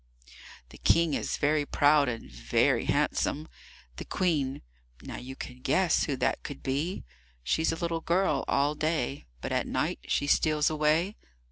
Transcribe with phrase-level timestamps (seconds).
[0.69, 3.47] The King is very proud and very handsome;
[3.97, 4.63] The Queen
[5.03, 7.03] now you can quess who that could be
[7.43, 11.17] (She's a little girl all day, but at night she steals away)?